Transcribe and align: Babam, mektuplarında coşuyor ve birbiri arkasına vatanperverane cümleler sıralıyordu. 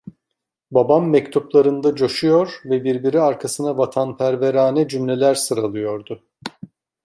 Babam, 0.71 1.09
mektuplarında 1.09 1.95
coşuyor 1.95 2.61
ve 2.65 2.83
birbiri 2.83 3.21
arkasına 3.21 3.77
vatanperverane 3.77 4.87
cümleler 4.87 5.35
sıralıyordu. 5.35 6.23